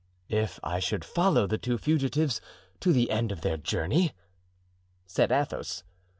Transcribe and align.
"If 0.31 0.59
I 0.63 0.79
should 0.79 1.05
follow 1.05 1.45
the 1.45 1.59
two 1.59 1.77
fugitives 1.77 2.41
to 2.79 2.91
the 2.91 3.11
end 3.11 3.31
of 3.31 3.41
their 3.41 3.55
journey?" 3.57 4.13
said 5.05 5.31
Athos. 5.31 5.83